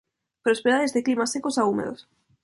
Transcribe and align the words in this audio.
Prospera 0.45 0.79
desde 0.83 1.03
climas 1.05 1.31
secos 1.33 1.59
a 1.59 1.65
húmedos. 1.65 2.07